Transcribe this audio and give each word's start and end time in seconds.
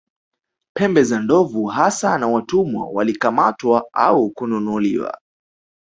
Pembe 0.75 1.03
za 1.03 1.19
ndovu 1.19 1.65
hasa 1.65 2.17
na 2.17 2.27
Watumwa 2.27 2.87
walikamatwa 2.91 3.85
au 3.93 4.29
kununuliwa 4.29 5.17